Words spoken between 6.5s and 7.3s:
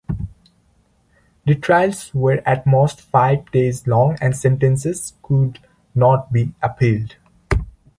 appealed.